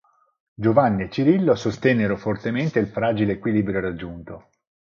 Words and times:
Giovanni 0.55 1.03
e 1.03 1.09
Cirillo 1.11 1.53
sostennero 1.53 2.17
fortemente 2.17 2.79
il 2.79 2.87
fragile 2.87 3.33
equilibrio 3.33 3.81
raggiunto. 3.81 4.49